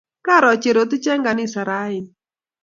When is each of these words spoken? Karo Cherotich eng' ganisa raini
Karo 0.27 0.51
Cherotich 0.61 1.07
eng' 1.13 1.25
ganisa 1.27 1.61
raini 1.69 2.09